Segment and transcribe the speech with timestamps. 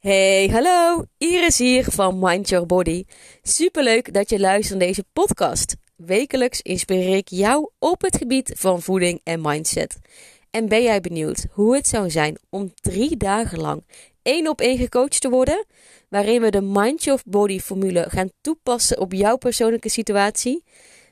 [0.00, 1.04] Hey, hallo!
[1.18, 3.04] Iris hier van Mind Your Body.
[3.42, 5.76] Superleuk dat je luistert naar deze podcast.
[5.96, 9.98] Wekelijks inspireer ik jou op het gebied van voeding en mindset.
[10.50, 13.84] En ben jij benieuwd hoe het zou zijn om drie dagen lang
[14.22, 15.66] één op één gecoacht te worden?
[16.08, 20.64] Waarin we de Mind Your Body formule gaan toepassen op jouw persoonlijke situatie?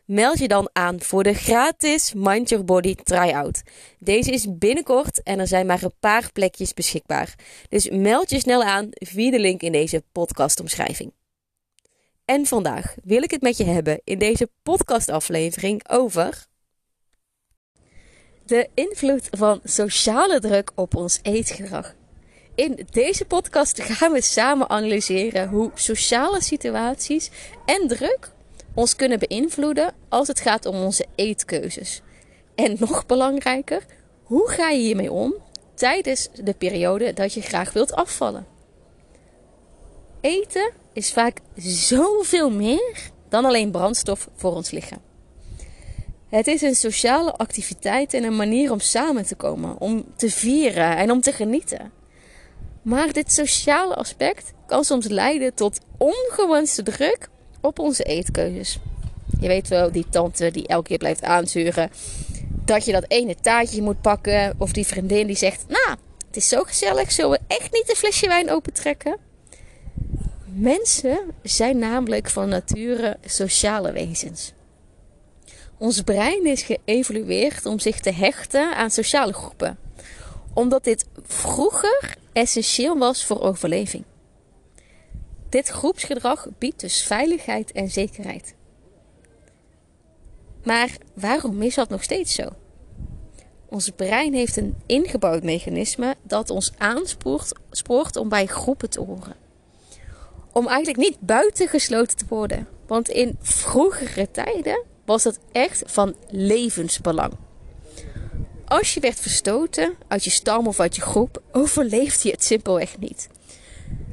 [0.08, 3.62] Meld je dan aan voor de gratis Mind Your Body Tryout.
[3.98, 7.34] Deze is binnenkort en er zijn maar een paar plekjes beschikbaar.
[7.68, 11.12] Dus meld je snel aan via de link in deze podcastomschrijving.
[12.24, 16.46] En vandaag wil ik het met je hebben in deze podcastaflevering over
[18.44, 21.94] de invloed van sociale druk op ons eetgedrag.
[22.54, 27.30] In deze podcast gaan we samen analyseren hoe sociale situaties
[27.64, 28.36] en druk
[28.74, 32.02] ons kunnen beïnvloeden als het gaat om onze eetkeuzes.
[32.54, 33.84] En nog belangrijker,
[34.22, 35.34] hoe ga je hiermee om
[35.74, 38.46] tijdens de periode dat je graag wilt afvallen?
[40.20, 45.00] Eten is vaak zoveel meer dan alleen brandstof voor ons lichaam.
[46.28, 50.96] Het is een sociale activiteit en een manier om samen te komen, om te vieren
[50.96, 51.92] en om te genieten.
[52.82, 57.28] Maar dit sociale aspect kan soms leiden tot ongewenste druk
[57.60, 58.78] op onze eetkeuzes.
[59.40, 61.90] Je weet wel, die tante die elke keer blijft aanzuren
[62.64, 64.54] dat je dat ene taartje moet pakken.
[64.58, 67.96] Of die vriendin die zegt, nou, het is zo gezellig, zullen we echt niet een
[67.96, 69.16] flesje wijn opentrekken?
[70.44, 74.52] Mensen zijn namelijk van nature sociale wezens.
[75.78, 79.78] Ons brein is geëvolueerd om zich te hechten aan sociale groepen,
[80.54, 84.04] omdat dit vroeger essentieel was voor overleving.
[85.48, 88.54] Dit groepsgedrag biedt dus veiligheid en zekerheid.
[90.64, 92.48] Maar waarom is dat nog steeds zo?
[93.68, 99.36] Ons brein heeft een ingebouwd mechanisme dat ons aanspoort om bij groepen te horen.
[100.52, 102.68] Om eigenlijk niet buitengesloten te worden.
[102.86, 107.32] Want in vroegere tijden was dat echt van levensbelang.
[108.64, 112.98] Als je werd verstoten uit je stam of uit je groep, overleefde je het simpelweg
[112.98, 113.28] niet.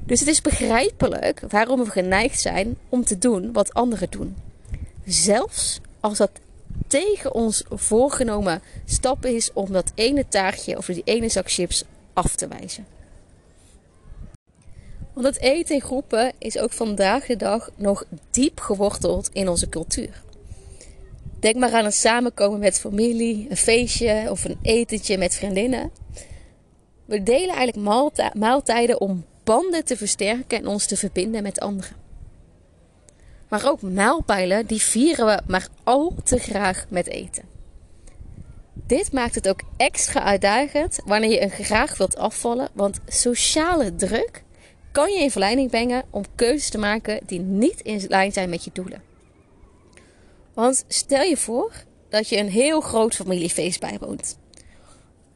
[0.06, 4.36] Dus het is begrijpelijk waarom we geneigd zijn om te doen wat anderen doen.
[5.06, 6.32] Zelfs als dat
[6.88, 11.84] tegen ons voorgenomen stap is om dat ene taartje of die ene zak chips
[12.14, 12.86] af te wijzen.
[15.14, 19.70] Want het eten in groepen is ook vandaag de dag nog diep geworteld in onze
[19.70, 20.24] cultuur.
[21.40, 25.92] Denk maar aan een samenkomen met familie, een feestje of een etentje met vriendinnen.
[27.06, 31.96] We delen eigenlijk maaltijden om banden te versterken en ons te verbinden met anderen.
[33.48, 37.44] Maar ook mijlpijlen, die vieren we maar al te graag met eten.
[38.74, 44.44] Dit maakt het ook extra uitdagend wanneer je een graag wilt afvallen, want sociale druk
[44.92, 48.64] kan je in verleiding brengen om keuzes te maken die niet in lijn zijn met
[48.64, 49.02] je doelen.
[50.54, 51.72] Want stel je voor
[52.10, 54.38] dat je een heel groot familiefeest bijwoont.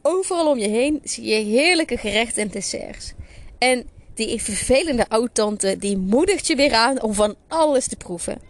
[0.01, 3.13] Overal om je heen zie je heerlijke gerechten en desserts.
[3.57, 3.89] En
[4.27, 8.41] die vervelende oud-tante, die moedigt je weer aan om van alles te proeven.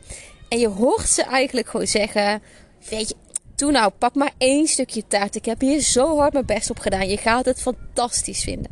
[0.49, 2.41] En je hoort ze eigenlijk gewoon zeggen:
[2.89, 3.15] Weet je,
[3.55, 5.35] doe nou, pak maar één stukje taart.
[5.35, 7.09] Ik heb hier zo hard mijn best op gedaan.
[7.09, 8.71] Je gaat het fantastisch vinden.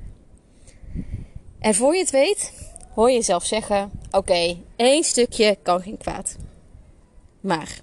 [1.59, 2.53] En voor je het weet,
[2.93, 6.35] hoor je jezelf zeggen: Oké, één stukje kan geen kwaad.
[7.41, 7.79] Maar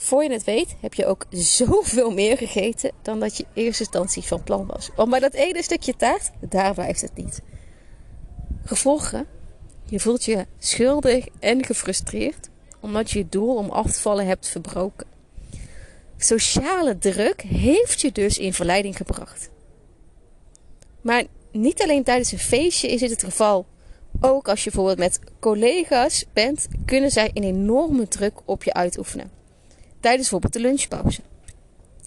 [0.00, 3.82] voor je het weet, heb je ook zoveel meer gegeten dan dat je in eerste
[3.82, 4.90] instantie van plan was.
[4.96, 7.40] Want bij dat ene stukje taart, daar blijft het niet.
[8.64, 9.26] Gevolgen?
[9.84, 12.48] Je voelt je schuldig en gefrustreerd
[12.80, 15.06] omdat je je doel om af te vallen hebt verbroken.
[16.16, 19.50] Sociale druk heeft je dus in verleiding gebracht.
[21.00, 23.66] Maar niet alleen tijdens een feestje is dit het geval.
[24.20, 29.37] Ook als je bijvoorbeeld met collega's bent, kunnen zij een enorme druk op je uitoefenen
[30.00, 31.20] tijdens bijvoorbeeld de lunchpauze.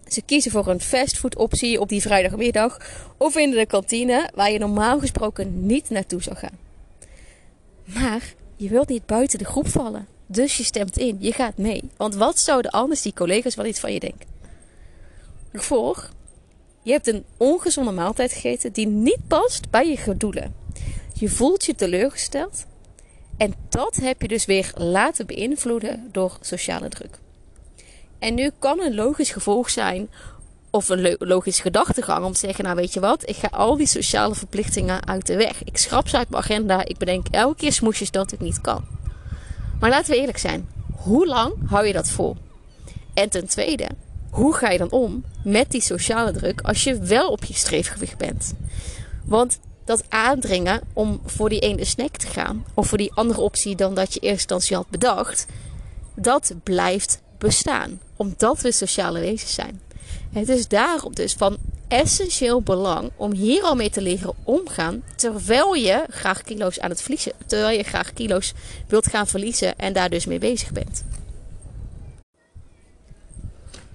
[0.07, 2.77] Ze kiezen voor een fastfood optie op die vrijdagmiddag
[3.17, 6.57] of in de kantine waar je normaal gesproken niet naartoe zou gaan.
[7.83, 10.07] Maar je wilt niet buiten de groep vallen.
[10.25, 11.89] Dus je stemt in, je gaat mee.
[11.97, 14.27] Want wat zouden anders die collega's wel iets van je denken?
[15.53, 16.11] Gevolg,
[16.81, 20.55] je hebt een ongezonde maaltijd gegeten die niet past bij je doelen.
[21.13, 22.65] Je voelt je teleurgesteld
[23.37, 27.19] en dat heb je dus weer laten beïnvloeden door sociale druk.
[28.21, 30.09] En nu kan een logisch gevolg zijn,
[30.69, 33.87] of een logische gedachtegang, om te zeggen: Nou, weet je wat, ik ga al die
[33.87, 35.63] sociale verplichtingen uit de weg.
[35.63, 36.85] Ik schrap ze uit mijn agenda.
[36.85, 38.85] Ik bedenk elke keer smoesjes dat het niet kan.
[39.79, 42.37] Maar laten we eerlijk zijn: hoe lang hou je dat vol?
[43.13, 43.87] En ten tweede,
[44.29, 48.17] hoe ga je dan om met die sociale druk als je wel op je streefgewicht
[48.17, 48.53] bent?
[49.25, 53.75] Want dat aandringen om voor die ene snack te gaan, of voor die andere optie
[53.75, 55.45] dan dat je eerst instantie had bedacht,
[56.15, 57.99] dat blijft bestaan.
[58.21, 59.81] Omdat we sociale wezens zijn.
[60.33, 61.57] Het is daarom dus van
[61.87, 65.03] essentieel belang om hier al mee te leren omgaan.
[65.15, 67.31] Terwijl je graag kilo's aan het verliezen.
[67.45, 68.53] Terwijl je graag kilo's
[68.87, 71.03] wilt gaan verliezen en daar dus mee bezig bent.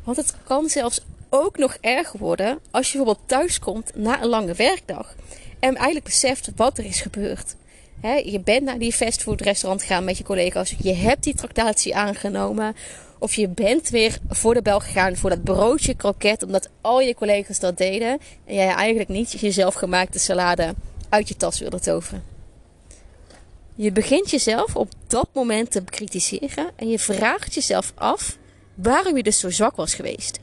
[0.04, 4.54] Want het kan zelfs ook nog erger worden als je bijvoorbeeld thuiskomt na een lange
[4.54, 5.14] werkdag.
[5.58, 7.54] En eigenlijk beseft wat er is gebeurd.
[8.24, 10.74] je bent naar die fastfoodrestaurant gegaan met je collega's.
[10.78, 12.76] Je hebt die tractatie aangenomen.
[13.18, 16.42] Of je bent weer voor de bel gegaan voor dat broodje kroket.
[16.42, 18.18] Omdat al je collega's dat deden.
[18.44, 20.74] En jij eigenlijk niet je zelfgemaakte salade
[21.08, 22.22] uit je tas wilde toveren.
[23.74, 26.70] Je begint jezelf op dat moment te bekritiseren.
[26.76, 28.36] En je vraagt jezelf af
[28.74, 30.38] waarom je dus zo zwak was geweest.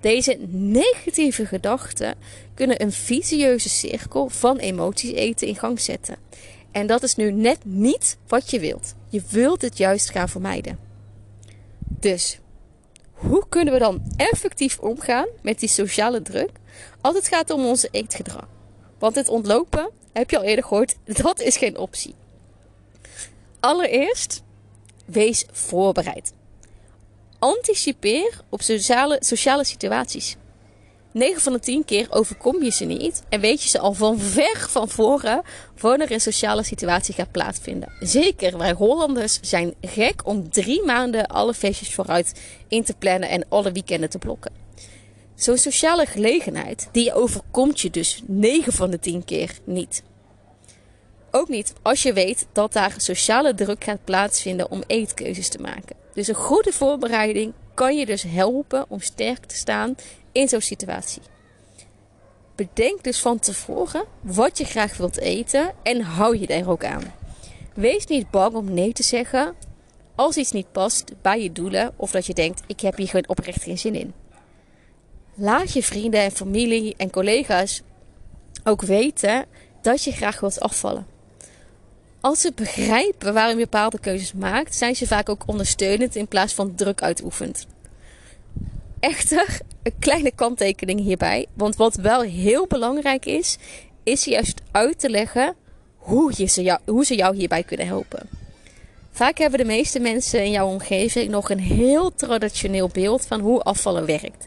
[0.00, 2.14] Deze negatieve gedachten
[2.54, 6.16] kunnen een visieuze cirkel van emoties eten in gang zetten.
[6.70, 8.94] En dat is nu net niet wat je wilt.
[9.08, 10.89] Je wilt het juist gaan vermijden.
[11.98, 12.38] Dus,
[13.12, 16.50] hoe kunnen we dan effectief omgaan met die sociale druk
[17.00, 18.48] als het gaat om onze eetgedrag?
[18.98, 22.14] Want het ontlopen, heb je al eerder gehoord, dat is geen optie.
[23.60, 24.42] Allereerst,
[25.04, 26.32] wees voorbereid.
[27.38, 30.36] Anticipeer op sociale, sociale situaties.
[31.12, 34.18] 9 van de 10 keer overkom je ze niet en weet je ze al van
[34.18, 35.42] ver van voren
[35.78, 37.92] wanneer een sociale situatie gaat plaatsvinden.
[38.00, 43.44] Zeker, wij Hollanders zijn gek om drie maanden alle feestjes vooruit in te plannen en
[43.48, 44.52] alle weekenden te blokken.
[45.34, 50.02] Zo'n sociale gelegenheid, die overkomt je dus 9 van de 10 keer niet.
[51.30, 55.96] Ook niet als je weet dat daar sociale druk gaat plaatsvinden om eetkeuzes te maken.
[56.14, 59.94] Dus een goede voorbereiding kan je dus helpen om sterk te staan
[60.32, 61.22] in zo'n situatie.
[62.54, 67.14] Bedenk dus van tevoren wat je graag wilt eten en hou je er ook aan.
[67.74, 69.54] Wees niet bang om nee te zeggen
[70.14, 73.28] als iets niet past bij je doelen of dat je denkt: ik heb hier gewoon
[73.28, 74.12] oprecht geen zin in.
[75.34, 77.82] Laat je vrienden en familie en collega's
[78.64, 79.44] ook weten
[79.82, 81.06] dat je graag wilt afvallen.
[82.20, 86.54] Als ze begrijpen waarom je bepaalde keuzes maakt, zijn ze vaak ook ondersteunend in plaats
[86.54, 87.66] van druk uitoefent.
[89.00, 91.46] Echter, een kleine kanttekening hierbij.
[91.54, 93.58] Want wat wel heel belangrijk is,
[94.02, 95.54] is juist uit te leggen
[95.96, 98.28] hoe, je ze, hoe ze jou hierbij kunnen helpen.
[99.10, 103.62] Vaak hebben de meeste mensen in jouw omgeving nog een heel traditioneel beeld van hoe
[103.62, 104.46] afvallen werkt.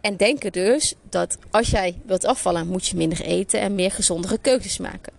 [0.00, 4.38] En denken dus dat als jij wilt afvallen, moet je minder eten en meer gezondere
[4.38, 5.17] keuzes maken.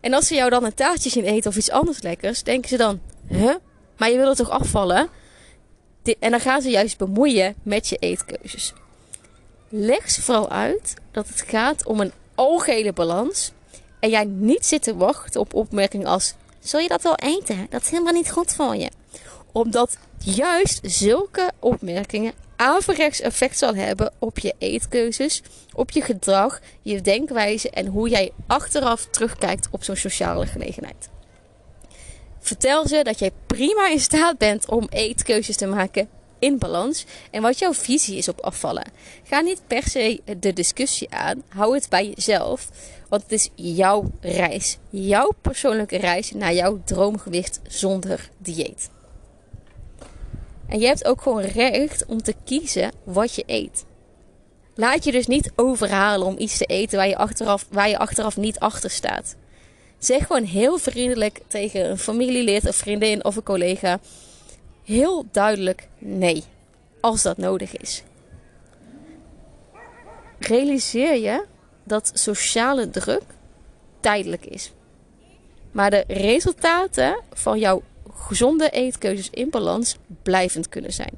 [0.00, 2.76] En als ze jou dan een taartje zien eten of iets anders lekkers, denken ze
[2.76, 3.54] dan: Huh?
[3.96, 5.08] Maar je wil toch afvallen?
[6.18, 8.72] En dan gaan ze juist bemoeien met je eetkeuzes.
[9.68, 13.52] Leg ze vooral uit dat het gaat om een algehele balans.
[14.00, 17.66] En jij niet zit te wachten op opmerkingen als: Zul je dat wel eten?
[17.70, 18.90] Dat is helemaal niet goed voor je.
[19.52, 27.00] Omdat juist zulke opmerkingen averechts effect zal hebben op je eetkeuzes, op je gedrag, je
[27.00, 31.08] denkwijze en hoe jij achteraf terugkijkt op zo'n sociale gelegenheid.
[32.38, 36.08] Vertel ze dat jij prima in staat bent om eetkeuzes te maken
[36.38, 38.92] in balans en wat jouw visie is op afvallen.
[39.24, 42.68] Ga niet per se de discussie aan, hou het bij jezelf,
[43.08, 48.90] want het is jouw reis, jouw persoonlijke reis naar jouw droomgewicht zonder dieet.
[50.68, 53.84] En je hebt ook gewoon recht om te kiezen wat je eet.
[54.74, 58.36] Laat je dus niet overhalen om iets te eten waar je achteraf, waar je achteraf
[58.36, 59.36] niet achter staat.
[59.98, 64.00] Zeg gewoon heel vriendelijk tegen een familielid, of vriendin of een collega.
[64.84, 66.44] Heel duidelijk nee,
[67.00, 68.02] als dat nodig is.
[70.38, 71.44] Realiseer je
[71.84, 73.22] dat sociale druk
[74.00, 74.72] tijdelijk is.
[75.72, 77.82] Maar de resultaten van jouw
[78.18, 81.12] gezonde eetkeuzes in balans blijvend kunnen zijn.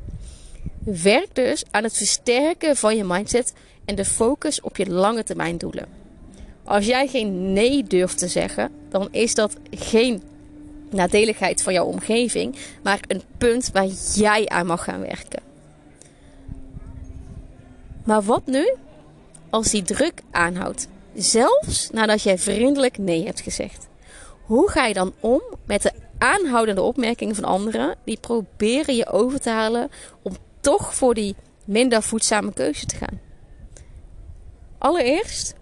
[0.84, 3.52] Werk dus aan het versterken van je mindset
[3.84, 5.86] en de focus op je lange termijn doelen.
[6.64, 10.22] Als jij geen nee durft te zeggen, dan is dat geen
[10.90, 15.42] nadeligheid van jouw omgeving, maar een punt waar jij aan mag gaan werken.
[18.04, 18.74] Maar wat nu
[19.50, 20.88] als die druk aanhoudt?
[21.14, 23.88] Zelfs nadat jij vriendelijk nee hebt gezegd.
[24.44, 29.40] Hoe ga je dan om met de aanhoudende opmerkingen van anderen die proberen je over
[29.40, 29.90] te halen
[30.22, 31.34] om toch voor die
[31.64, 33.20] minder voedzame keuze te gaan.
[34.78, 35.54] Allereerst,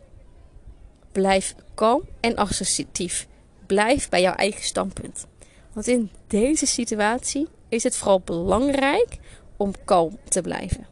[1.12, 3.26] blijf kalm en assertief.
[3.66, 5.26] Blijf bij jouw eigen standpunt.
[5.72, 9.18] Want in deze situatie is het vooral belangrijk
[9.56, 10.86] om kalm te blijven.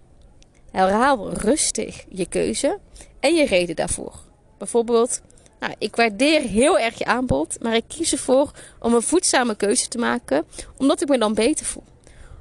[0.71, 2.79] Herhaal rustig je keuze
[3.21, 4.15] en je reden daarvoor.
[4.59, 5.21] Bijvoorbeeld,
[5.59, 9.89] Nou, ik waardeer heel erg je aanbod, maar ik kies ervoor om een voedzame keuze
[9.89, 10.47] te maken,
[10.77, 11.85] omdat ik me dan beter voel.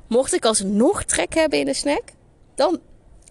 [0.07, 2.03] Mocht ik alsnog trek hebben in de snack,
[2.55, 2.79] dan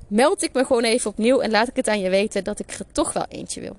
[0.08, 2.70] meld ik me gewoon even opnieuw en laat ik het aan je weten dat ik
[2.70, 3.76] er toch wel eentje wil.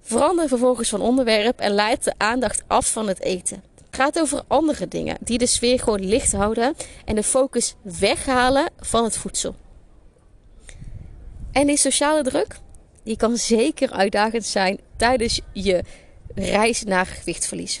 [0.00, 3.62] Verander vervolgens van onderwerp en leid de aandacht af van het eten.
[3.90, 9.04] Gaat over andere dingen die de sfeer gewoon licht houden en de focus weghalen van
[9.04, 9.54] het voedsel.
[11.52, 12.58] En die sociale druk,
[13.08, 15.82] die kan zeker uitdagend zijn tijdens je
[16.34, 17.80] reis naar gewichtverlies.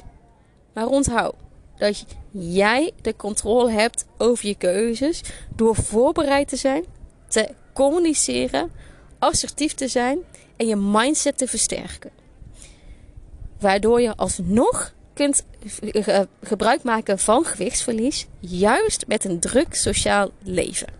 [0.72, 1.34] Maar onthoud
[1.76, 5.22] dat jij de controle hebt over je keuzes
[5.56, 6.84] door voorbereid te zijn,
[7.26, 8.70] te communiceren,
[9.18, 10.18] assertief te zijn
[10.56, 12.10] en je mindset te versterken.
[13.58, 15.44] Waardoor je alsnog kunt
[16.42, 20.97] gebruik maken van gewichtsverlies, juist met een druk sociaal leven.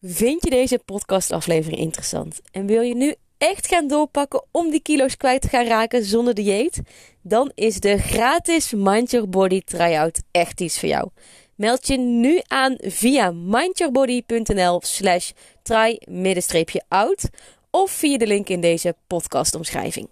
[0.00, 5.16] Vind je deze podcastaflevering interessant en wil je nu echt gaan doorpakken om die kilo's
[5.16, 6.80] kwijt te gaan raken zonder dieet?
[7.22, 11.08] Dan is de gratis Mind Your Body tryout echt iets voor jou.
[11.54, 15.30] Meld je nu aan via mindyourbody.nl slash
[15.62, 17.28] try-out
[17.70, 20.08] of via de link in deze podcastomschrijving.